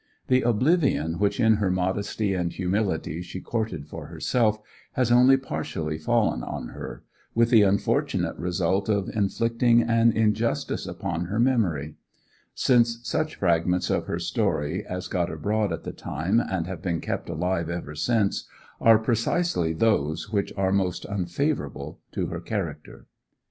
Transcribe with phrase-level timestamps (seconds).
[0.29, 4.57] The oblivion which in her modesty and humility she courted for herself
[4.93, 7.03] has only partially fallen on her,
[7.35, 11.97] with the unfortunate result of inflicting an injustice upon her memory;
[12.55, 16.99] since such fragments of her story as got abroad at the time, and have been
[16.99, 18.47] kept alive ever since,
[18.79, 23.05] are precisely those which are most unfavourable to her character.